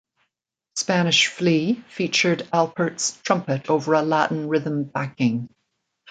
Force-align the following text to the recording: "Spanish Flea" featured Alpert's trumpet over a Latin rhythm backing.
"Spanish 0.75 1.27
Flea" 1.27 1.75
featured 1.87 2.49
Alpert's 2.51 3.17
trumpet 3.21 3.69
over 3.69 3.93
a 3.93 4.01
Latin 4.01 4.47
rhythm 4.49 4.83
backing. 4.83 5.47